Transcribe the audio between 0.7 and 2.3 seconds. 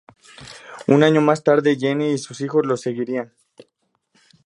Un año más tarde Jenny y